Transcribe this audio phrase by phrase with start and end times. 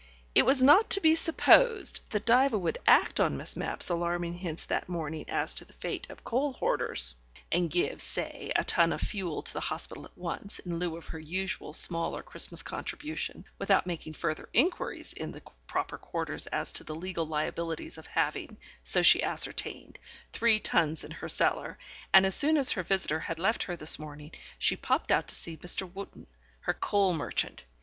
[0.33, 4.65] It was not to be supposed that Diva would act on Miss Mapp's alarming hints
[4.65, 7.13] that morning as to the fate of coal hoarders,
[7.51, 11.09] and give, say, a ton of fuel to the hospital at once, in lieu of
[11.09, 16.83] her usual smaller Christmas contribution, without making further inquiries in the proper quarters as to
[16.83, 19.99] the legal liabilities of having, so she ascertained,
[20.31, 21.77] three tons in her cellar,
[22.11, 25.35] and as soon as her visitor had left her this morning, she popped out to
[25.35, 25.87] see Mr.
[25.87, 26.25] Wootten,
[26.61, 27.65] her coal merchant.